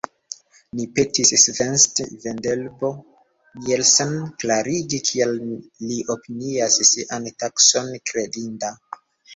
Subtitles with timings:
[0.77, 2.91] Ni petis Svend Vendelbo
[3.67, 5.39] Nielsen klarigi, kial
[5.91, 8.79] li opinias sian takson kredinda.